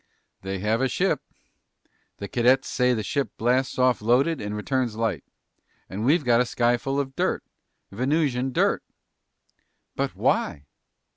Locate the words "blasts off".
3.37-4.01